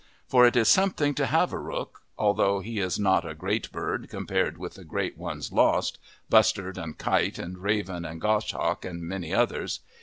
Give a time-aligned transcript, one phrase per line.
[0.27, 4.09] For it is something to have a rook, although he is not a great bird
[4.09, 9.31] compared with the great ones lost bustard and kite and raven and goshawk, and many
[9.31, 9.79] others.